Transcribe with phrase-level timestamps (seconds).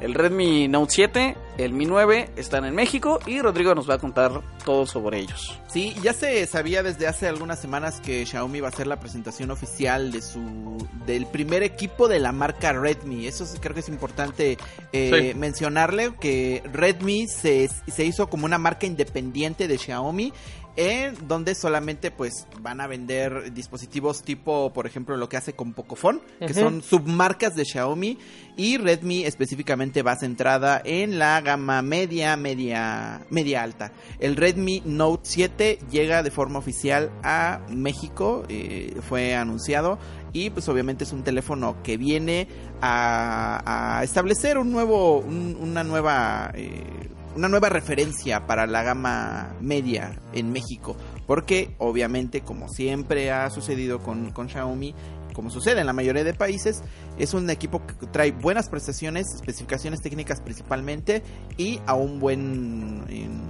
[0.00, 3.98] El Redmi Note 7, el Mi 9 están en México y Rodrigo nos va a
[3.98, 5.58] contar todo sobre ellos.
[5.66, 9.50] Sí, ya se sabía desde hace algunas semanas que Xiaomi va a hacer la presentación
[9.50, 13.26] oficial de su del primer equipo de la marca Redmi.
[13.26, 14.56] Eso creo que es importante
[14.92, 20.32] eh, mencionarle que Redmi se, se hizo como una marca independiente de Xiaomi
[20.78, 25.72] en donde solamente pues van a vender dispositivos tipo, por ejemplo, lo que hace con
[25.72, 28.16] Pocophone, que son submarcas de Xiaomi
[28.56, 33.92] y Redmi específicamente va centrada en la gama media, media, media alta.
[34.20, 39.98] El Redmi Note 7 llega de forma oficial a México, eh, fue anunciado
[40.34, 42.48] y pues obviamente es un teléfono que viene
[42.82, 47.08] a, establecer un nuevo, una nueva eh,
[47.38, 50.96] una nueva referencia para la gama media en México.
[51.26, 54.94] Porque obviamente, como siempre ha sucedido con, Xiaomi,
[55.38, 56.82] como sucede en la mayoría de países,
[57.16, 61.22] es un equipo que trae buenas prestaciones, especificaciones técnicas principalmente
[61.56, 63.04] y a un buen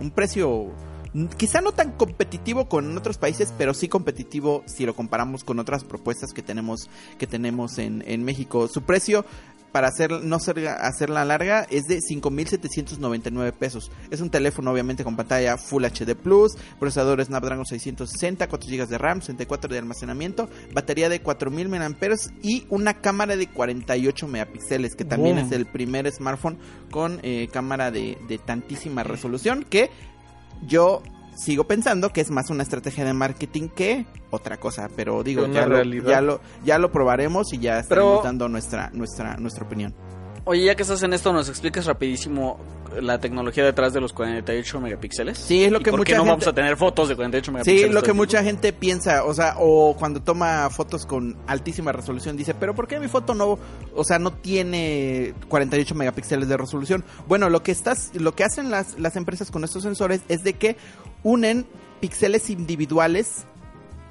[0.00, 0.70] un precio
[1.36, 5.82] quizá no tan competitivo con otros países, pero sí competitivo si lo comparamos con otras
[5.82, 6.88] propuestas que tenemos
[7.18, 8.68] que tenemos en, en México.
[8.68, 9.24] Su precio
[9.72, 13.90] para hacer, no ser, hacerla larga, es de 5.799 pesos.
[14.10, 18.98] Es un teléfono obviamente con pantalla Full HD Plus, procesador Snapdragon 660, 4 GB de
[18.98, 25.04] RAM, 64 de almacenamiento, batería de 4.000 mAh y una cámara de 48 megapíxeles, que
[25.04, 26.58] también es el primer smartphone
[26.90, 29.90] con eh, cámara de, de tantísima resolución que
[30.66, 31.02] yo
[31.36, 35.66] sigo pensando que es más una estrategia de marketing que otra cosa, pero digo, ya
[35.66, 39.94] lo, ya lo, ya lo probaremos y ya estaremos dando nuestra, nuestra, nuestra opinión.
[40.44, 42.58] Oye, ya que estás en esto, ¿nos explicas rapidísimo
[43.00, 45.38] la tecnología detrás de los 48 megapíxeles?
[45.38, 47.86] Sí, es lo que por mucha qué no vamos a tener fotos de 48 megapíxeles?
[47.86, 52.36] Sí, lo que mucha gente piensa, o sea, o cuando toma fotos con altísima resolución
[52.36, 53.56] dice, pero ¿por qué mi foto no,
[53.94, 57.04] o sea, no tiene 48 megapíxeles de resolución?
[57.28, 60.54] Bueno, lo que estás, lo que hacen las, las empresas con estos sensores es de
[60.54, 60.76] que
[61.22, 61.66] unen
[62.00, 63.44] píxeles individuales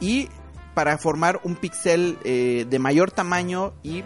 [0.00, 0.28] y
[0.74, 4.04] para formar un píxel eh, de mayor tamaño y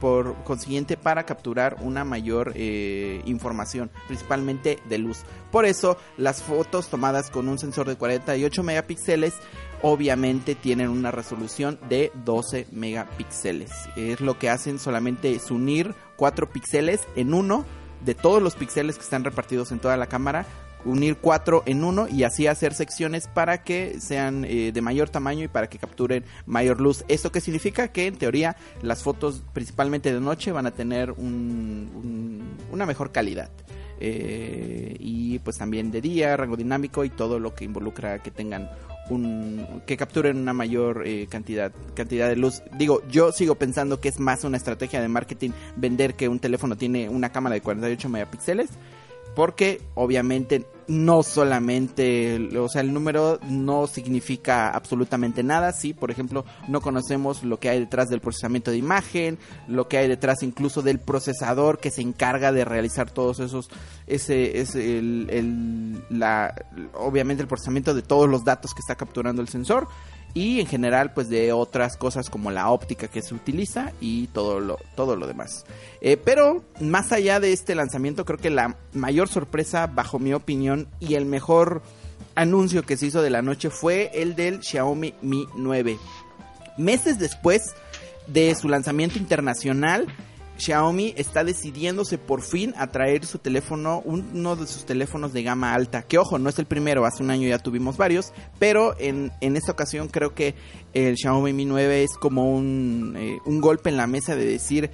[0.00, 5.24] por, consiguiente para capturar una mayor eh, información, principalmente de luz.
[5.50, 9.34] Por eso las fotos tomadas con un sensor de 48 megapíxeles
[9.82, 13.70] obviamente tienen una resolución de 12 megapíxeles.
[13.96, 17.64] Es lo que hacen solamente es unir 4 píxeles en uno
[18.04, 20.46] de todos los píxeles que están repartidos en toda la cámara
[20.84, 25.44] unir cuatro en uno y así hacer secciones para que sean eh, de mayor tamaño
[25.44, 27.04] y para que capturen mayor luz.
[27.08, 27.88] ¿Esto qué significa?
[27.88, 33.50] Que en teoría las fotos principalmente de noche van a tener una mejor calidad.
[34.00, 38.70] Eh, y pues también de día, rango dinámico y todo lo que involucra que tengan
[39.10, 42.62] un, que capturen una mayor eh, cantidad cantidad de luz.
[42.76, 46.76] Digo, yo sigo pensando que es más una estrategia de marketing vender que un teléfono
[46.76, 48.70] tiene una cámara de 48 megapíxeles
[49.38, 56.44] porque obviamente no solamente, o sea, el número no significa absolutamente nada, sí, por ejemplo,
[56.66, 59.38] no conocemos lo que hay detrás del procesamiento de imagen,
[59.68, 63.70] lo que hay detrás incluso del procesador que se encarga de realizar todos esos,
[64.08, 66.52] ese es el, la,
[66.94, 69.86] obviamente el procesamiento de todos los datos que está capturando el sensor
[70.34, 74.60] y en general pues de otras cosas como la óptica que se utiliza y todo
[74.60, 75.64] lo, todo lo demás.
[76.00, 80.88] Eh, pero más allá de este lanzamiento creo que la mayor sorpresa bajo mi opinión
[81.00, 81.82] y el mejor
[82.34, 85.98] anuncio que se hizo de la noche fue el del Xiaomi Mi 9.
[86.76, 87.74] Meses después
[88.28, 90.06] de su lanzamiento internacional,
[90.58, 95.72] Xiaomi está decidiéndose por fin a traer su teléfono, uno de sus teléfonos de gama
[95.72, 96.02] alta.
[96.02, 99.72] Que ojo, no es el primero, hace un año ya tuvimos varios, pero en, esta
[99.72, 100.54] ocasión creo que
[100.92, 104.90] el Xiaomi Mi 9 es como un, eh, un golpe en la mesa de decir,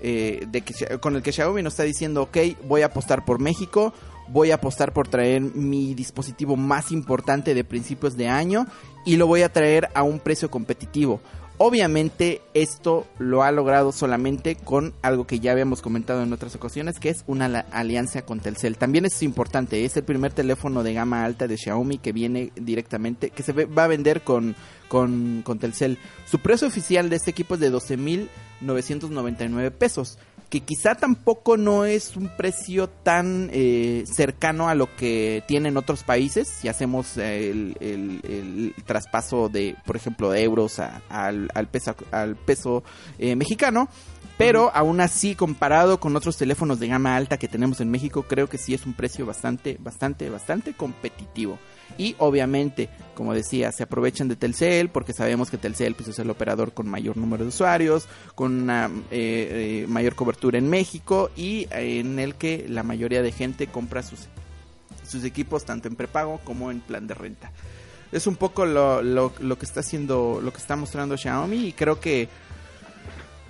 [0.00, 3.40] eh, de que, con el que Xiaomi nos está diciendo, ok, voy a apostar por
[3.40, 3.92] México,
[4.28, 8.66] voy a apostar por traer mi dispositivo más importante de principios de año
[9.04, 11.20] y lo voy a traer a un precio competitivo.
[11.60, 17.00] Obviamente esto lo ha logrado solamente con algo que ya habíamos comentado en otras ocasiones,
[17.00, 18.78] que es una alianza con Telcel.
[18.78, 23.30] También es importante, es el primer teléfono de gama alta de Xiaomi que viene directamente,
[23.30, 24.54] que se va a vender con,
[24.86, 25.98] con, con Telcel.
[26.26, 30.16] Su precio oficial de este equipo es de 12.999 pesos
[30.50, 36.04] que quizá tampoco no es un precio tan eh, cercano a lo que tienen otros
[36.04, 42.82] países, si hacemos el, el, traspaso de, por ejemplo, de euros al, peso, al peso
[43.18, 43.88] eh, mexicano,
[44.38, 48.48] Pero aún así, comparado con otros teléfonos de gama alta que tenemos en México, creo
[48.48, 51.58] que sí es un precio bastante, bastante, bastante competitivo.
[51.96, 56.30] Y obviamente, como decía, se aprovechan de Telcel porque sabemos que Telcel pues, es el
[56.30, 61.66] operador con mayor número de usuarios, con una eh, eh, mayor cobertura en México y
[61.70, 64.28] en el que la mayoría de gente compra sus,
[65.08, 67.50] sus equipos tanto en prepago como en plan de renta.
[68.12, 71.72] Es un poco lo, lo, lo que está haciendo, lo que está mostrando Xiaomi y
[71.72, 72.28] creo que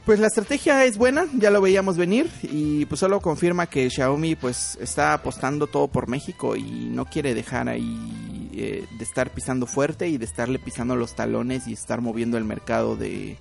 [0.09, 4.37] pues la estrategia es buena, ya lo veíamos venir y pues solo confirma que Xiaomi
[4.37, 8.28] pues está apostando todo por México y no quiere dejar ahí
[8.61, 12.45] eh, de estar pisando fuerte y de estarle pisando los talones y estar moviendo el
[12.45, 13.37] mercado de,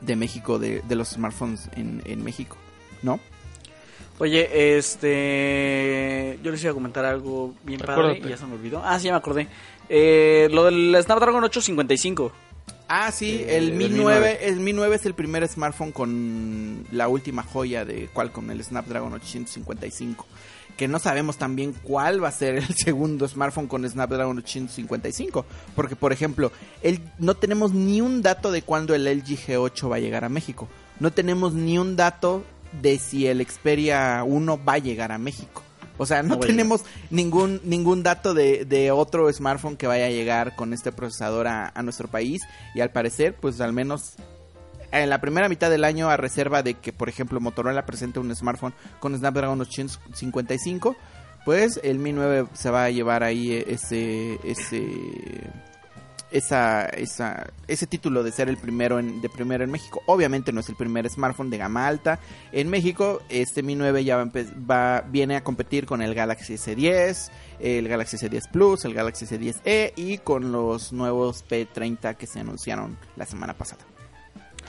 [0.00, 2.56] de México, de, de los smartphones en, en México,
[3.02, 3.20] ¿no?
[4.18, 6.38] Oye, este.
[6.42, 8.82] Yo les iba a comentar algo bien padre y ya se me olvidó.
[8.84, 9.48] Ah, sí, ya me acordé.
[9.88, 12.30] Eh, lo del Snapdragon 855.
[12.88, 17.08] Ah, sí, Eh, el Mi 9, el Mi 9 es el primer smartphone con la
[17.08, 20.26] última joya de Qualcomm, el Snapdragon 855.
[20.80, 25.44] Que no sabemos también cuál va a ser el segundo smartphone con Snapdragon 855.
[25.76, 29.96] Porque, por ejemplo, el, no tenemos ni un dato de cuándo el LG G8 va
[29.96, 30.68] a llegar a México.
[30.98, 32.44] No tenemos ni un dato
[32.80, 35.62] de si el Xperia 1 va a llegar a México.
[35.98, 36.80] O sea, no, a tenemos
[37.10, 41.70] ningún ningún dato de, de otro smartphone que vaya a llegar con este procesador a,
[41.74, 42.40] a nuestro país.
[42.74, 44.14] Y al parecer, pues al menos
[44.92, 48.34] en la primera mitad del año, a reserva de que, por ejemplo, Motorola presente un
[48.34, 50.96] smartphone con Snapdragon 855,
[51.44, 54.82] pues el Mi 9 se va a llevar ahí ese ese
[56.30, 60.00] esa, esa, ese título de ser el primero en, de primero en México.
[60.06, 62.20] Obviamente no es el primer smartphone de gama alta
[62.52, 63.20] en México.
[63.28, 64.30] Este Mi 9 ya va,
[64.70, 69.92] va- viene a competir con el Galaxy S10, el Galaxy S10 Plus, el Galaxy S10e
[69.96, 73.82] y con los nuevos P30 que se anunciaron la semana pasada.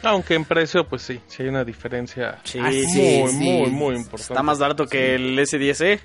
[0.04, 2.88] Aunque en precio, pues sí, sí hay una diferencia Sí, muy, sí,
[3.28, 3.40] sí.
[3.40, 4.34] muy, muy importante.
[4.34, 6.00] Está más barato que el S10e.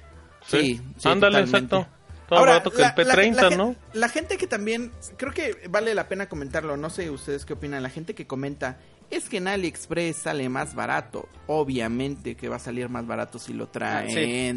[0.47, 1.87] Sí, sí, Ándale, exacto.
[2.29, 3.77] Todo más barato que la- el P30, la- la ¿no?
[3.93, 7.83] La gente que también, creo que vale la pena comentarlo, no sé ustedes qué opinan,
[7.83, 8.79] la gente que comenta,
[9.11, 13.53] es que en AliExpress sale más barato, obviamente que va a salir más barato si
[13.53, 14.11] lo traen, Ah,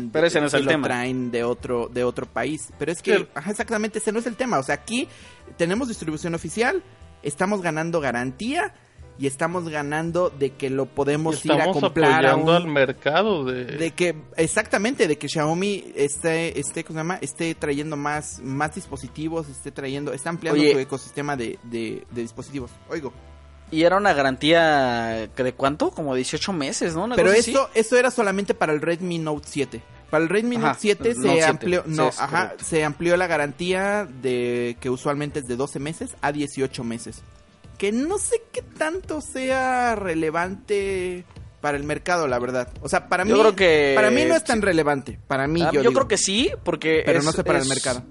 [0.06, 0.88] sí, pero ese no es si el lo tema.
[0.88, 3.28] traen de otro, de otro país, pero es que, Sí.
[3.36, 5.08] ajá, exactamente, ese no es el tema, o sea, aquí
[5.58, 6.82] tenemos distribución oficial,
[7.22, 8.74] estamos ganando garantía,
[9.19, 13.44] y estamos ganando de que lo podemos ir a comprar a apoyando un- al mercado
[13.44, 13.66] de...
[13.66, 17.18] de que exactamente de que Xiaomi esté esté ¿cómo se llama?
[17.21, 20.71] esté trayendo más más dispositivos esté trayendo está ampliando Oye.
[20.74, 23.12] su ecosistema de, de, de dispositivos oigo
[23.71, 25.92] Y era una garantía que de cuánto?
[25.92, 27.04] Como 18 meses, ¿no?
[27.04, 30.68] Una pero esto esto era solamente para el Redmi Note 7 para el Redmi Ajá,
[30.69, 32.66] Note 7 el se Note 7, amplió no ajá correcto.
[32.66, 37.21] se amplió la garantía de que usualmente es de 12 meses a 18 meses
[37.80, 41.26] que no sé qué tanto sea relevante
[41.62, 44.36] para el mercado la verdad o sea para Yo mí creo que- para mí no
[44.36, 45.94] es tan relevante para mí Ah, yo, yo digo.
[46.02, 47.02] creo que sí, porque.
[47.06, 48.04] Pero es- no sé para el mercado.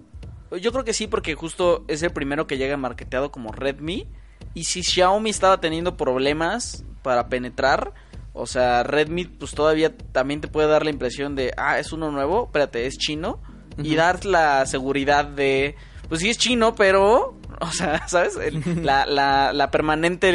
[0.61, 4.09] Yo creo que sí, porque justo es el primero que llega marketeado como Redmi.
[4.55, 7.93] Y si Xiaomi estaba teniendo problemas para penetrar,
[8.33, 12.11] o sea, Redmi, pues todavía también te puede dar la impresión de, ah, es uno
[12.11, 13.43] nuevo, espérate, es chino.
[13.77, 15.77] Y dar la seguridad de,
[16.09, 17.38] pues sí es chino, pero,
[17.69, 18.37] o sea, ¿sabes?
[18.37, 20.31] El- la, la, la permanente.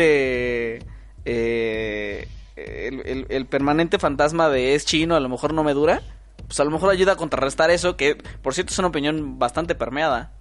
[1.26, 6.02] eh, el, el- el permanente fantasma de es chino, a lo mejor no me dura.
[6.48, 9.76] Pues a lo mejor ayuda a contrarrestar eso, que por cierto es una opinión bastante
[9.76, 10.32] permeada.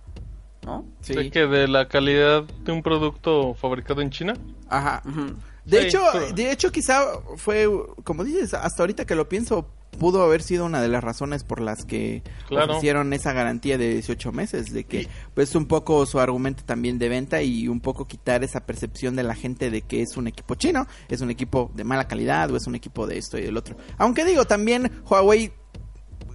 [0.65, 0.85] ¿No?
[1.01, 1.13] Sí.
[1.15, 4.35] de que de la calidad de un producto fabricado en China.
[4.69, 5.03] Ajá.
[5.65, 7.05] De Sí, hecho, pero- de hecho quizá
[7.37, 7.69] fue,
[8.05, 9.69] como dices, hasta ahorita que lo pienso,
[9.99, 12.73] pudo haber sido una de las razones por las que Claro.
[12.73, 17.09] ofrecieron esa garantía de 18 meses, de que pues un poco su argumento también de
[17.09, 20.55] venta y un poco quitar esa percepción de la gente de que es un equipo
[20.55, 23.57] chino, es un equipo de mala calidad o es un equipo de esto y del
[23.57, 23.77] otro.
[23.99, 25.53] Aunque digo, también Huawei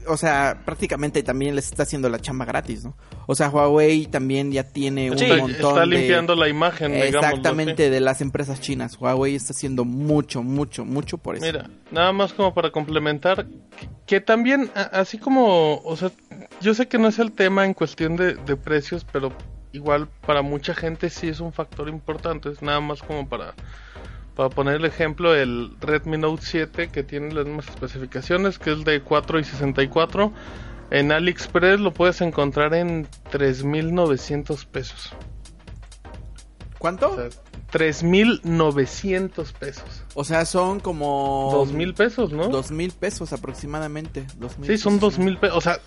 [0.08, 2.96] o sea, prácticamente también les está haciendo la chamba gratis, ¿no?
[3.26, 5.88] O sea, Huawei también ya tiene un Sí, está, montón está de...
[5.88, 7.92] limpiando la imagen, Exactamente, así.
[7.92, 8.98] de las empresas chinas.
[9.00, 11.46] Huawei está haciendo mucho, mucho, mucho por eso.
[11.46, 16.12] Mira, nada más como para complementar, que, que también, así como, o sea,
[16.62, 19.32] yo sé que no es el tema en cuestión de, de precios, pero
[19.74, 23.54] igual para mucha gente sí es un factor importante, es nada más como para,
[24.38, 28.86] para poner el ejemplo, el Redmi Note 7 que tiene las mismas especificaciones, que es
[28.86, 30.32] de 4 y 64,
[30.92, 35.16] en AliExpress lo puedes encontrar en 3.900 pesos.
[36.78, 37.10] ¿Cuánto?
[37.10, 37.30] O sea,
[37.72, 40.04] 3.900 pesos.
[40.14, 41.50] O sea, son como...
[41.52, 42.48] Dos mil pesos, ¿no?
[42.48, 44.28] Dos mil pesos aproximadamente.
[44.62, 45.00] Sí, son pesos.
[45.00, 45.58] dos mil pesos.
[45.58, 45.80] O sea,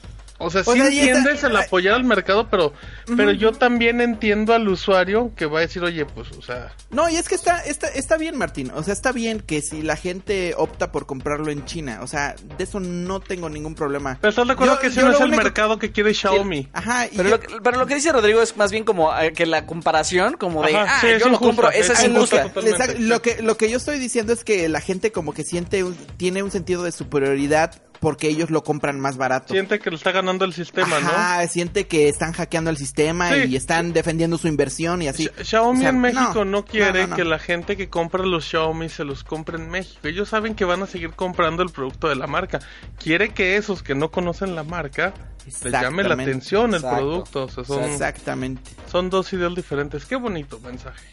[0.43, 2.73] O sea, O sí sea, entiendes el apoyar al mercado, pero,
[3.17, 7.09] pero yo también entiendo al usuario que va a decir, oye, pues, o sea, No,
[7.11, 8.73] y es que está, está, está bien, Martín.
[8.75, 12.01] O sea, está bien que si la gente opta por comprarlo en China.
[12.03, 14.17] O sea, de eso no tengo ningún problema.
[14.21, 16.15] pero estás de acuerdo Yo- que ese yo no es el único- mercado que quiere
[16.15, 16.69] Xiaomi.
[16.73, 19.15] Ajá, y Pero yo- lo, que- pero lo que dice Rodrigo es más bien como
[19.19, 21.81] eh, que la comparación, como de, Ajá, ah, sí, es yo lo injusta, compro, es
[21.91, 22.51] esa es injusta
[22.99, 25.95] lo que lo que yo estoy diciendo es que la gente como que siente un-
[26.17, 29.53] tiene un sentido de superioridad porque ellos lo compran más barato.
[29.53, 33.45] Siente que le está ganando el sistema, Ajá, siente que están hackeando el sistema Sí.
[33.51, 35.11] y están defendiendo su inversión y ¿no?
[35.11, 35.29] así.
[35.29, 37.17] Xi- Xiaomi O sea, en México no, no, quiere no, no, no.
[37.17, 40.01] que la gente que compra los Xiaomi se los compre en México.
[40.09, 42.61] Ellos saben que van a seguir comprando el producto de la marca.
[42.99, 45.13] Quiere que esos que no conocen la marca
[45.47, 47.45] les llame la atención el producto.
[47.45, 48.71] O sea, son, Exactamente.
[48.91, 50.07] son dos ideas diferentes.
[50.07, 51.05] Qué bonito mensaje.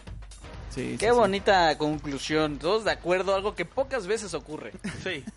[0.73, 1.11] Sí, Qué sí.
[1.11, 4.71] bonita conclusión, todos de acuerdo, algo que pocas veces ocurre.
[5.03, 5.23] Sí.